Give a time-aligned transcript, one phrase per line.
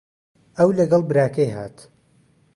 [0.57, 1.77] ئەو لەگەڵ براکەی هات.